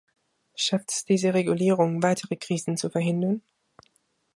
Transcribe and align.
Schafft 0.55 0.89
es 0.91 1.05
diese 1.05 1.35
Regulierung, 1.35 2.01
weitere 2.01 2.35
Krisen 2.35 2.75
zu 2.75 2.89
verhindern? 2.89 3.43